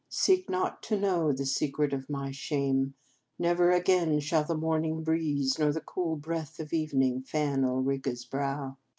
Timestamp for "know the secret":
0.99-1.93